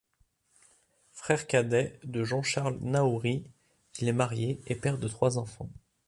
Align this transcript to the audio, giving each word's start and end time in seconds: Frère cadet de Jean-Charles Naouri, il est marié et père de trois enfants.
Frère 1.11 1.45
cadet 1.45 1.99
de 2.03 2.23
Jean-Charles 2.23 2.79
Naouri, 2.81 3.43
il 3.99 4.07
est 4.07 4.13
marié 4.13 4.59
et 4.65 4.73
père 4.73 4.97
de 4.97 5.07
trois 5.07 5.37
enfants. 5.37 5.69